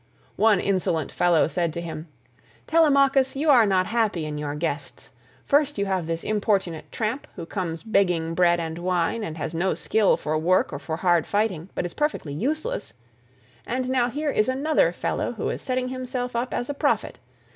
[0.37, 2.07] One insolent fellow said to him,
[2.65, 5.11] "Telemachus, you are not happy in your guests;
[5.45, 9.75] first you have this importunate tramp, who comes begging bread and wine and has no
[9.75, 12.95] skill for work or for hard fighting, but is perfectly useless,
[13.63, 17.19] and now here is another fellow who is setting himself up as a prophet.